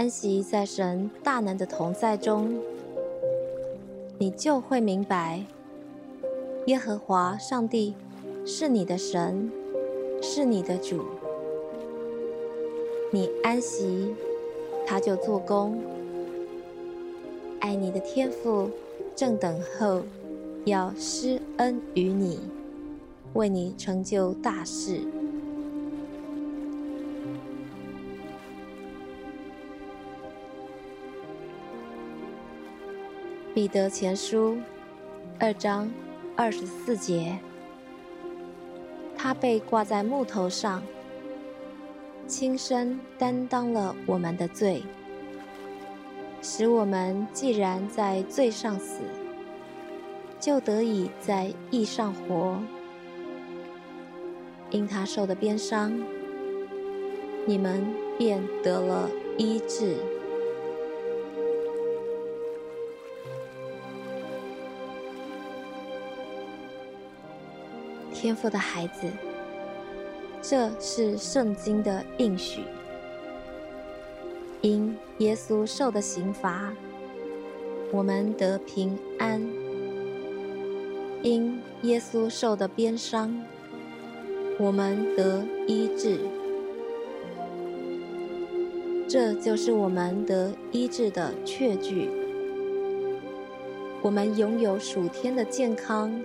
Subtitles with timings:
[0.00, 2.58] 安息在神大能的同在中，
[4.16, 5.44] 你就会明白。
[6.68, 7.94] 耶和华上帝
[8.46, 9.52] 是你的神，
[10.22, 11.04] 是你的主。
[13.10, 14.14] 你安息，
[14.86, 15.78] 他就做工。
[17.58, 18.70] 爱你的天父
[19.14, 20.00] 正等候，
[20.64, 22.40] 要施恩于你，
[23.34, 25.02] 为你成就大事。
[33.52, 34.58] 彼得前书
[35.38, 35.90] 二章。
[36.36, 37.38] 二十四节，
[39.14, 40.82] 他被挂在木头上，
[42.26, 44.82] 亲身担当了我们的罪，
[46.40, 49.00] 使我们既然在罪上死，
[50.38, 52.58] 就得以在义上活。
[54.70, 55.92] 因他受的鞭伤，
[57.44, 59.96] 你们便得了医治。
[68.20, 69.06] 天赋的孩子，
[70.42, 72.60] 这是圣经的应许。
[74.60, 76.70] 因耶稣受的刑罚，
[77.90, 79.40] 我们得平安；
[81.22, 83.42] 因耶稣受的鞭伤，
[84.58, 86.18] 我们得医治。
[89.08, 92.10] 这就是我们得医治的确据。
[94.02, 96.22] 我们拥有属天的健康。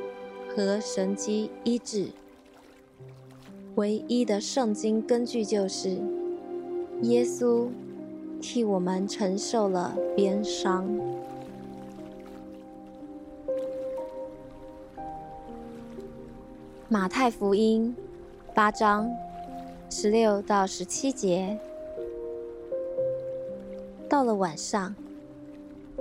[0.56, 2.08] 和神迹医治，
[3.76, 5.98] 唯一的圣经根据就是
[7.02, 7.68] 耶稣
[8.42, 10.88] 替我们承受了鞭伤。
[16.88, 17.94] 马太福音
[18.54, 19.12] 八章
[19.90, 21.60] 十六到十七节，
[24.08, 24.96] 到了晚上，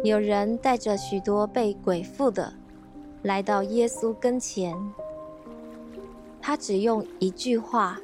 [0.04, 2.52] 有人带着许多被鬼附的。
[3.24, 4.76] 来到耶稣跟前，
[6.42, 7.98] 他只用一句话，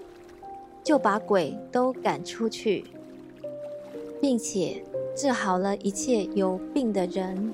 [0.83, 2.85] 就把鬼都赶出去，
[4.19, 4.83] 并且
[5.15, 7.53] 治好了一切有病的人。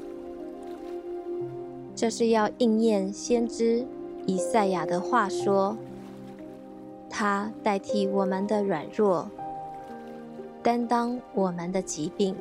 [1.97, 3.85] 这是要应验先知
[4.27, 5.77] 以赛亚的话说
[7.11, 9.29] ：“他代替我们的软弱，
[10.63, 12.37] 担当我们的疾病。”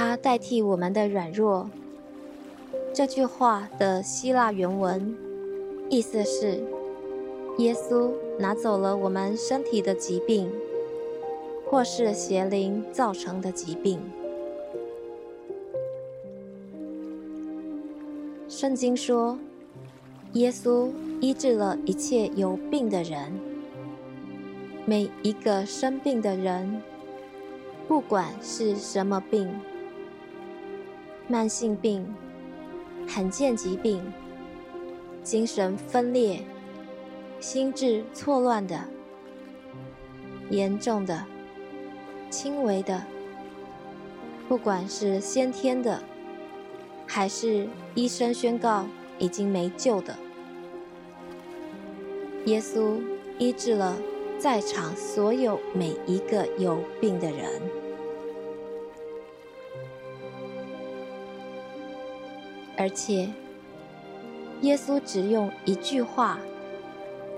[0.00, 1.68] 他代替我们的软弱。
[2.94, 5.14] 这句话的希腊原文
[5.90, 6.58] 意思是：
[7.58, 10.50] 耶稣拿走了我们身体的疾病，
[11.68, 14.00] 或是邪灵造成的疾病。
[18.48, 19.38] 圣经说，
[20.32, 20.88] 耶稣
[21.20, 23.38] 医治了一切有病的人。
[24.86, 26.80] 每一个生病的人，
[27.86, 29.46] 不管是什么病。
[31.30, 32.04] 慢性病、
[33.06, 34.02] 罕见疾病、
[35.22, 36.40] 精神分裂、
[37.38, 38.80] 心智错乱的、
[40.50, 41.24] 严重的、
[42.30, 43.04] 轻微的，
[44.48, 46.02] 不管是先天的，
[47.06, 48.84] 还是医生宣告
[49.20, 50.16] 已经没救的，
[52.46, 53.00] 耶稣
[53.38, 53.96] 医治了
[54.36, 57.79] 在场所有每一个有病的人。
[62.80, 63.28] 而且，
[64.62, 66.38] 耶稣只用一句话，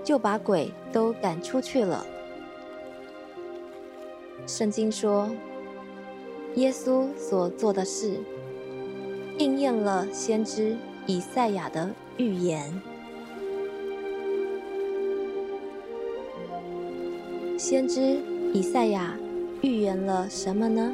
[0.01, 2.05] 就把鬼都赶出去了。
[4.47, 5.29] 圣经说，
[6.55, 8.17] 耶稣所做的事，
[9.37, 12.81] 应验了先知以赛亚的预言。
[17.57, 18.17] 先知
[18.53, 19.13] 以赛亚
[19.61, 20.93] 预言了什么呢？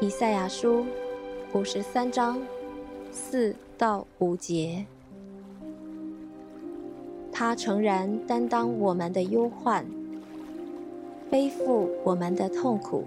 [0.00, 0.86] 以赛亚书。
[1.54, 2.38] 五十三章
[3.10, 4.84] 四到五节，
[7.32, 9.86] 他诚然担当我们的忧患，
[11.30, 13.04] 背负我们的痛苦，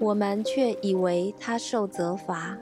[0.00, 2.58] 我们却以为他受责罚，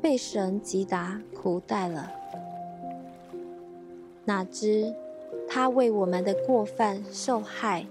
[0.00, 2.10] 被神击打苦待了。
[4.24, 4.94] 哪知
[5.46, 7.86] 他为我们的过犯受害，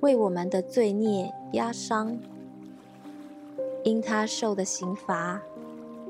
[0.00, 2.18] 为我们的罪孽压伤。
[3.84, 5.40] 因他受的刑罚，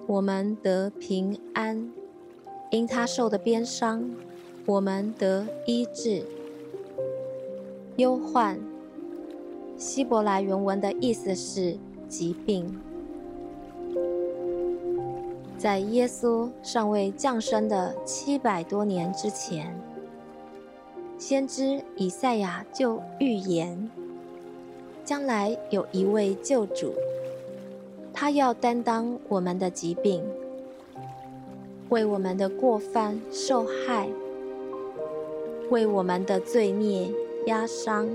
[0.06, 1.90] 我们得平安；
[2.70, 4.08] 因他受的鞭伤，
[4.64, 6.24] 我们得医治。
[7.96, 8.58] 忧患，
[9.76, 11.76] 希伯来原文的意思是
[12.08, 12.80] 疾病。
[15.58, 19.76] 在耶稣尚未降生的七百多年之前，
[21.18, 23.90] 先知以赛亚就预言，
[25.04, 26.92] 将来有一位救主，
[28.14, 30.24] 他要担当我们的疾病，
[31.88, 34.08] 为我们的过犯受害，
[35.68, 37.12] 为我们的罪孽
[37.46, 38.08] 压伤。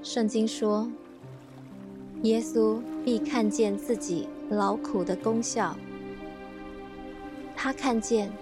[0.00, 0.88] 圣经说，
[2.22, 5.76] 耶稣必看见自己劳苦的功效，
[7.54, 8.32] 他看见，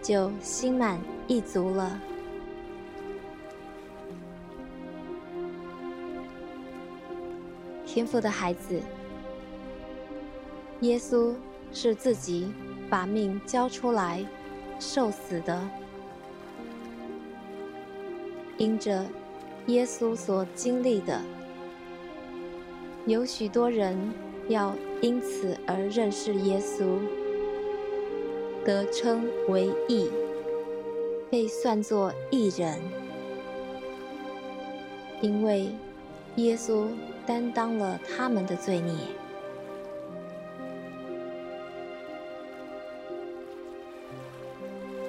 [0.00, 2.00] 就心满意足了。
[7.96, 8.78] 天赋的孩子，
[10.80, 11.32] 耶稣
[11.72, 12.52] 是自己
[12.90, 14.22] 把命交出来
[14.78, 15.66] 受死的，
[18.58, 19.06] 因着。
[19.68, 21.22] 耶稣所经历的，
[23.06, 23.96] 有许多人
[24.46, 26.98] 要因此而认识耶稣，
[28.62, 30.10] 得称为义，
[31.30, 32.78] 被算作义人，
[35.22, 35.70] 因为
[36.36, 36.86] 耶稣
[37.26, 38.94] 担当了他们的罪孽。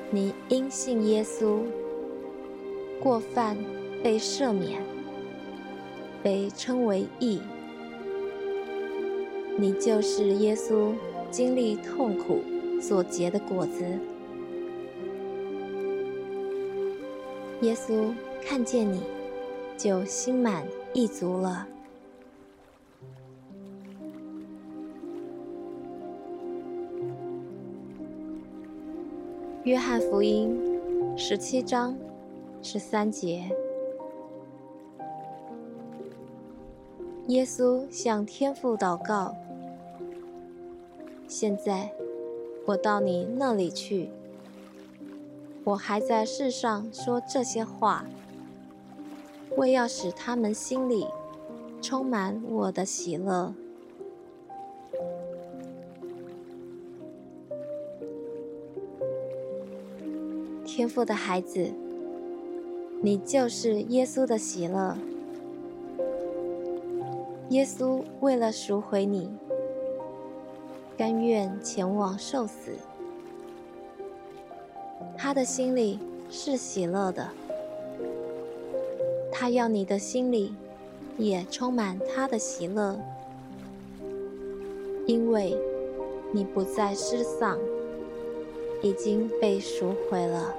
[0.10, 1.62] 你因信耶稣，
[3.00, 3.56] 过犯。
[4.04, 4.80] 被赦免，
[6.22, 7.42] 被称为义，
[9.58, 10.94] 你就是耶稣
[11.32, 12.42] 经历痛苦
[12.80, 13.84] 所结的果子。
[17.62, 18.14] 耶稣
[18.46, 19.02] 看见你，
[19.76, 20.64] 就心满
[20.94, 21.68] 意足了。
[29.68, 30.58] 约翰福音
[31.18, 31.94] 十七章
[32.62, 33.52] 十三节。
[37.28, 39.36] 耶稣向天父祷告
[41.28, 41.92] ：“现在
[42.66, 44.10] 我到你那里去，
[45.66, 48.06] 我还在世上说这些话，
[49.58, 51.06] 为要使他们心里
[51.82, 53.54] 充满我的喜乐。”
[60.78, 61.72] 天赋的孩子，
[63.02, 64.96] 你就是耶稣的喜乐。
[67.50, 69.28] 耶稣为了赎回你，
[70.96, 72.74] 甘愿前往受死。
[75.18, 75.98] 他的心里
[76.30, 77.28] 是喜乐的，
[79.32, 80.54] 他要你的心里
[81.18, 83.00] 也充满他的喜乐，
[85.08, 85.58] 因为
[86.32, 87.58] 你不再失丧，
[88.84, 90.54] 已经被赎回了。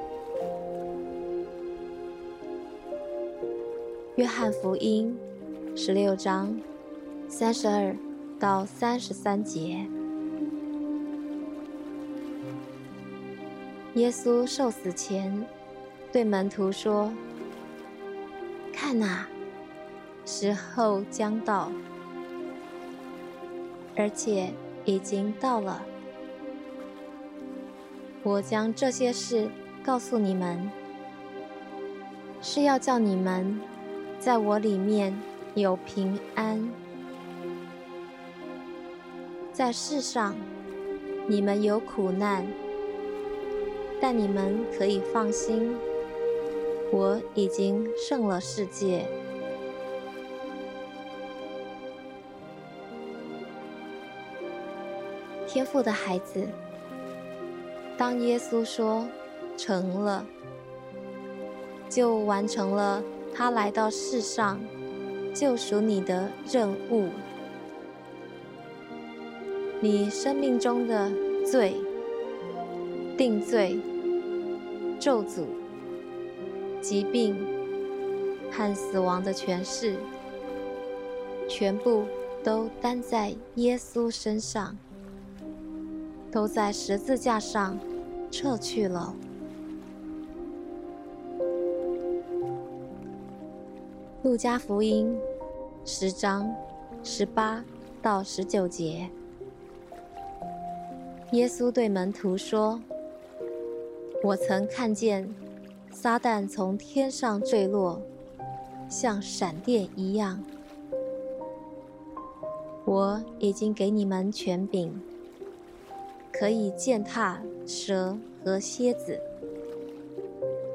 [4.19, 5.17] 约翰福音
[5.77, 6.59] 十六章。
[7.29, 7.95] 三十二
[8.37, 9.87] 到三十三节，
[13.95, 15.47] 耶稣受死前
[16.11, 17.13] 对门徒说
[18.75, 19.29] ：“看哪，
[20.27, 21.71] 时候将到，
[23.95, 24.53] 而且
[24.85, 25.81] 已经到了。
[28.25, 29.49] 我将这些事
[29.85, 30.69] 告诉你们，
[32.43, 33.61] 是要叫你们
[34.29, 35.19] 在我里面
[35.55, 36.71] 有平安。”
[39.55, 40.37] 在世上，
[41.27, 42.47] 你们有苦难，
[43.99, 45.75] 但你们可以放心，
[46.93, 49.07] 我已经胜了世界。
[55.47, 56.47] 天父的孩子，
[57.97, 59.09] 当耶稣说
[59.57, 60.23] “成了”，
[61.89, 63.03] 就完成了
[63.39, 64.59] 他来到世上
[65.33, 67.07] 救赎你的任务。
[69.81, 71.09] 你生命中的
[71.49, 71.77] 罪、
[73.17, 73.79] 定罪、
[74.99, 75.45] 咒诅、
[76.83, 77.37] 疾病
[78.51, 79.95] 和死亡的权势，
[81.49, 82.07] 全部
[82.43, 84.77] 都担在耶稣身上，
[86.33, 87.79] 都在十字架上
[88.33, 89.15] 撤去了。
[94.29, 95.19] 路加福音
[95.87, 96.55] 十章
[97.03, 97.65] 十八
[98.03, 99.09] 到十九节。
[101.33, 102.79] 耶稣对门徒说
[104.23, 105.27] ：“我曾看见
[105.91, 108.03] 撒旦从天上坠落，
[108.87, 110.45] 像闪电一样。
[112.85, 115.01] 我已经给你们权柄，
[116.31, 119.19] 可以践踏蛇和蝎子，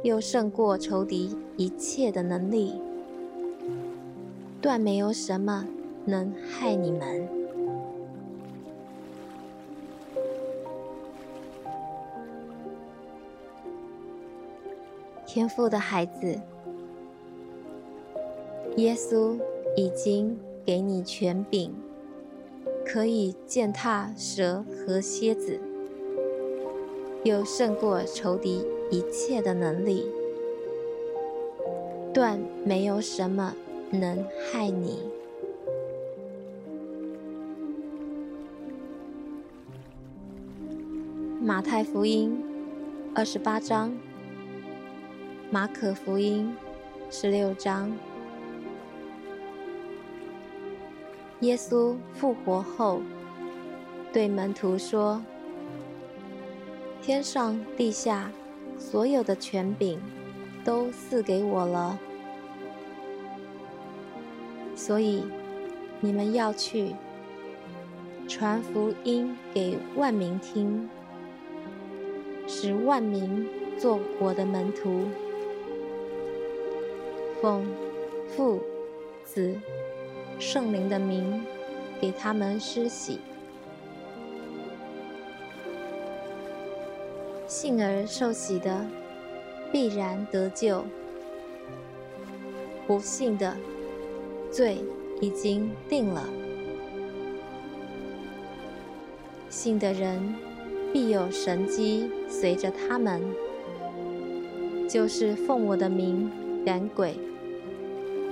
[0.01, 2.81] 又胜过仇敌一切的能力，
[4.63, 5.67] 断没有什么
[6.05, 7.27] 能害你们。”
[15.27, 16.39] 天赋的孩子，
[18.77, 19.37] 耶稣
[19.75, 21.75] 已经给你权柄，
[22.85, 25.59] 可以践踏蛇和蝎子，
[27.23, 30.05] 又胜过仇敌一切的能力，
[32.13, 33.55] 断没有什么
[33.93, 34.99] 能害你。
[41.39, 42.43] 马太福音
[43.13, 43.95] 二十八章。
[45.51, 46.51] 马可福音
[47.11, 47.91] 十六章，
[51.41, 53.01] 耶稣复活后，
[54.11, 55.21] 对门徒说
[57.03, 58.31] ：“天上地下
[58.79, 60.01] 所有的权柄，
[60.65, 61.99] 都赐给我了。
[64.85, 65.23] 所以，
[66.01, 66.93] 你们要去，
[68.27, 70.89] 传福音给万民听，
[72.45, 73.47] 使万民
[73.79, 75.05] 做我的门徒。”
[77.41, 77.65] 奉
[78.35, 78.61] 父、
[79.23, 79.55] 子、
[80.37, 81.45] 圣灵的名，
[82.01, 83.21] 给他们施洗。
[87.47, 88.85] 信而受洗的，
[89.71, 90.83] 必然得救；
[92.85, 93.55] 不信的，
[94.53, 94.77] 罪
[95.19, 96.29] 已经定了。
[99.49, 100.35] 信的人，
[100.93, 103.19] 必有神机随着他们，
[104.87, 106.29] 就是奉我的名
[106.63, 107.15] 赶鬼。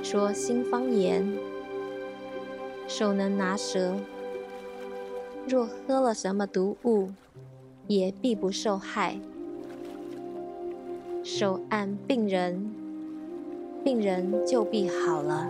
[0.03, 1.27] 说新方言，
[2.87, 3.95] 手能拿蛇，
[5.47, 7.09] 若喝了什么毒物，
[7.87, 9.19] 也必不受害。
[11.23, 12.71] 手按病人，
[13.83, 15.49] 病人就必好了。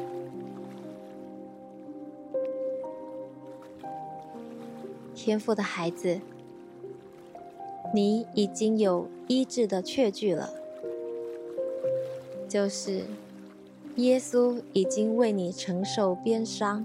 [5.23, 6.19] 天赋的孩子，
[7.93, 10.49] 你已经有医治的确据了，
[12.49, 13.03] 就是。
[13.97, 16.83] 耶稣已经为你承受鞭伤，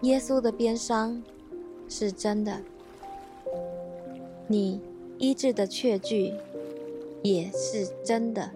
[0.00, 1.22] 耶稣的鞭伤
[1.86, 2.62] 是真的，
[4.48, 4.80] 你
[5.18, 6.32] 医治的确据
[7.22, 8.50] 也是真的。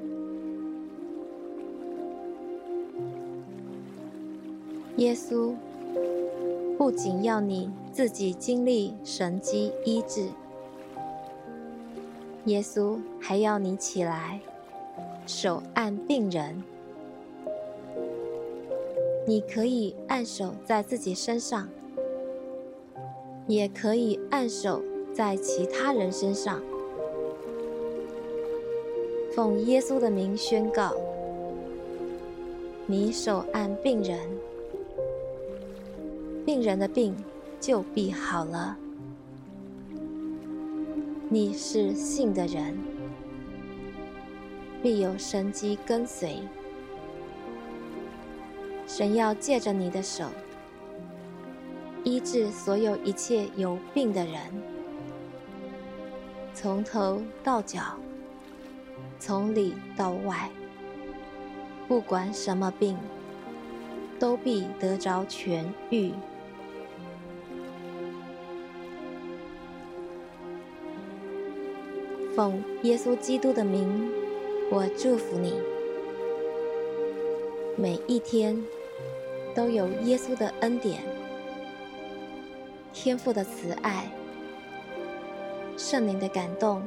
[4.96, 5.54] 耶稣
[6.76, 10.26] 不仅要你自己经历神迹医治，
[12.46, 14.40] 耶稣还要你起来。
[15.26, 16.62] 手按病人，
[19.26, 21.68] 你可以按手在自己身上，
[23.46, 24.82] 也可以按手
[25.14, 26.60] 在其他人身上。
[29.34, 30.92] 奉耶稣的名宣告：
[32.86, 34.18] 你手按病人，
[36.44, 37.16] 病人的病
[37.58, 38.76] 就必好了。
[41.28, 42.76] 你是信的人。
[44.82, 46.42] 必有神迹跟随。
[48.86, 50.26] 神要借着你的手，
[52.04, 54.38] 医治所有一切有病的人，
[56.52, 57.98] 从头到脚，
[59.18, 60.50] 从里到外，
[61.88, 62.94] 不管什么病，
[64.18, 66.12] 都必得着痊愈。
[72.34, 74.10] 奉耶稣基督的名。
[74.70, 75.54] 我祝福你，
[77.76, 78.60] 每一天
[79.54, 81.02] 都有耶稣的恩典、
[82.92, 84.10] 天父的慈爱、
[85.76, 86.82] 圣灵的感动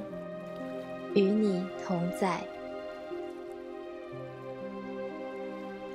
[1.13, 2.41] 与你同在。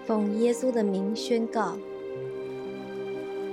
[0.06, 1.76] 奉耶稣的名宣告：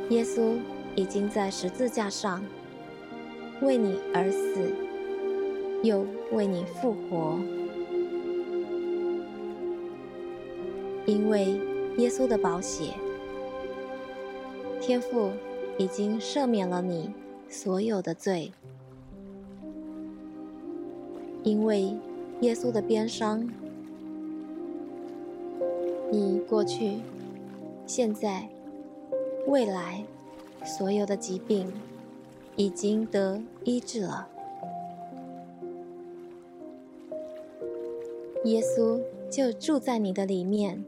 [0.10, 0.56] 耶稣
[0.96, 2.42] 已经在十字架上
[3.62, 4.72] 为你而死，
[5.84, 7.40] 又为你复活。
[11.06, 11.60] 因为
[11.98, 12.94] 耶稣的宝血，
[14.80, 15.32] 天父
[15.78, 17.12] 已经赦免了你
[17.50, 18.52] 所有的罪。
[21.44, 21.96] 因为
[22.42, 23.50] 耶稣的鞭伤，
[26.12, 27.00] 你过去、
[27.88, 28.48] 现在、
[29.48, 30.04] 未来
[30.64, 31.72] 所有的疾病
[32.56, 34.28] 已经得医治了。
[38.46, 40.86] 耶稣就住在你的里面，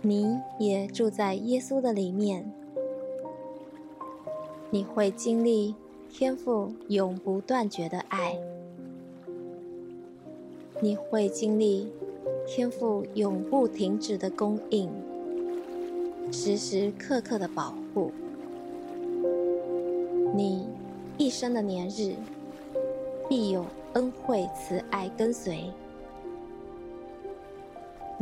[0.00, 2.52] 你也住在耶稣的里面。
[4.70, 5.76] 你会经历
[6.10, 8.36] 天父永不断绝的爱，
[10.80, 11.92] 你会经历
[12.48, 14.90] 天父永不停止的供应，
[16.32, 18.10] 时时刻刻的保护。
[20.34, 20.66] 你
[21.16, 22.14] 一生的年日，
[23.28, 25.70] 必有恩惠慈爱跟随。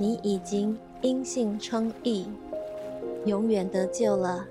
[0.01, 2.25] 你已经因信称义，
[3.27, 4.47] 永远得救了。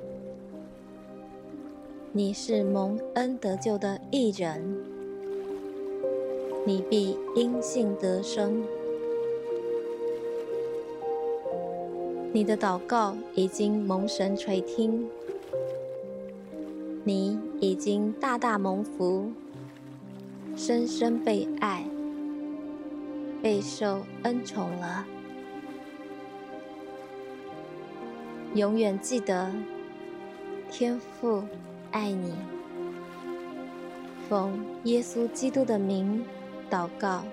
[2.12, 4.78] 你是蒙恩得救的义人，
[6.68, 8.64] 你必因信得生。
[12.32, 15.10] 你的祷告已经蒙神垂听，
[17.04, 19.32] 你已经大大蒙福，
[20.56, 21.84] 深深被爱，
[23.42, 25.08] 备受恩宠了。
[28.56, 29.52] 永远记得，
[30.70, 31.44] 天父。
[31.92, 32.32] 爱你，
[34.30, 36.24] 奉耶稣基督的名
[36.70, 37.24] 祷告，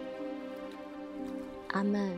[1.69, 2.11] 阿门。